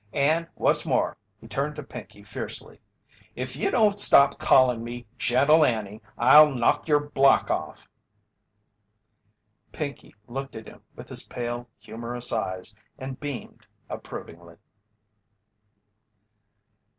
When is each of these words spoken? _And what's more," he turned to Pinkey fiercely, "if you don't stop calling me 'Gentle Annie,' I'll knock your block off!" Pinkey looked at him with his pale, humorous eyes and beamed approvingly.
_And 0.13 0.47
what's 0.55 0.83
more," 0.83 1.15
he 1.39 1.47
turned 1.47 1.75
to 1.75 1.83
Pinkey 1.83 2.23
fiercely, 2.23 2.81
"if 3.35 3.55
you 3.55 3.69
don't 3.69 3.99
stop 3.99 4.39
calling 4.39 4.83
me 4.83 5.05
'Gentle 5.19 5.63
Annie,' 5.63 6.01
I'll 6.17 6.49
knock 6.49 6.87
your 6.87 6.99
block 6.99 7.51
off!" 7.51 7.87
Pinkey 9.71 10.15
looked 10.25 10.55
at 10.55 10.65
him 10.67 10.81
with 10.95 11.07
his 11.09 11.27
pale, 11.27 11.69
humorous 11.77 12.33
eyes 12.33 12.75
and 12.97 13.19
beamed 13.19 13.67
approvingly. 13.91 14.55